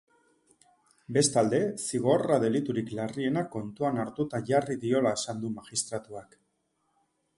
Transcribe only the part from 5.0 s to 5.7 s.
esan du